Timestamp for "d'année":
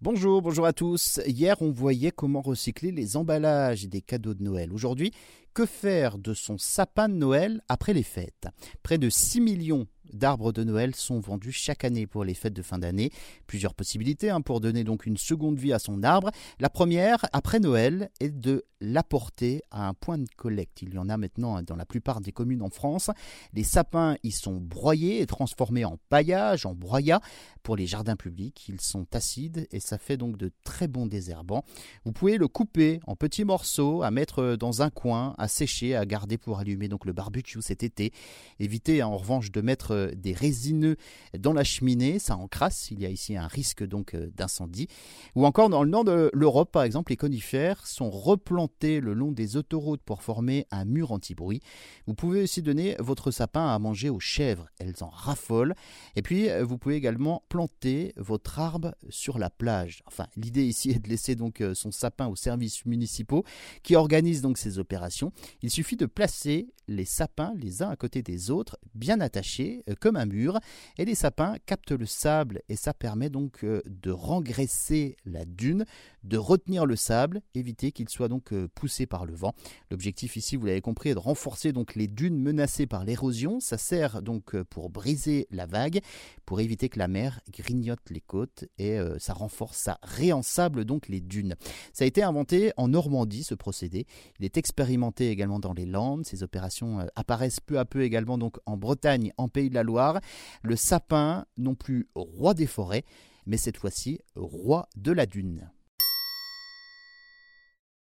12.78-13.10